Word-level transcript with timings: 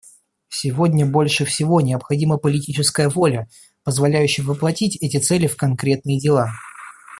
Сегодня 0.49 1.05
больше 1.05 1.45
всего 1.45 1.79
необходима 1.79 2.37
политическая 2.39 3.07
воля, 3.07 3.47
позволяющая 3.83 4.43
воплотить 4.43 4.97
эти 4.99 5.17
цели 5.17 5.45
в 5.45 5.55
конкретные 5.57 6.17
дела. 6.19 6.49